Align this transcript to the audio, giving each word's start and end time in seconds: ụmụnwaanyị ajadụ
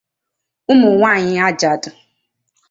ụmụnwaanyị 0.71 1.35
ajadụ 1.47 1.89